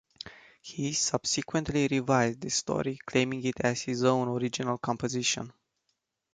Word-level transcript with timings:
He 0.63 0.93
subsequently 0.93 1.87
revised 1.87 2.41
this 2.41 2.55
story, 2.55 2.97
claiming 3.05 3.45
it 3.45 3.59
as 3.59 3.83
his 3.83 4.03
own 4.03 4.29
original 4.29 4.79
composition. 4.79 5.53